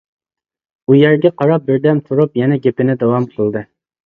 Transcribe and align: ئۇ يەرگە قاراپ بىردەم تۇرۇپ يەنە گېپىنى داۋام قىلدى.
ئۇ 0.91 0.95
يەرگە 0.99 1.31
قاراپ 1.41 1.67
بىردەم 1.67 2.01
تۇرۇپ 2.09 2.41
يەنە 2.43 2.59
گېپىنى 2.65 2.97
داۋام 3.05 3.31
قىلدى. 3.37 3.65